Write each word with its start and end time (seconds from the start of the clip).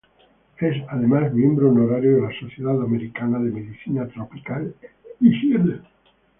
Es, 0.57 0.81
además, 0.89 1.31
miembro 1.31 1.69
honorario 1.69 2.15
de 2.15 2.21
la 2.23 2.39
Sociedad 2.39 2.81
Americana 2.81 3.37
de 3.37 3.51
Medicina 3.51 4.07
Tropical 4.07 4.73
e 4.81 4.87
Higiene. 5.19 5.81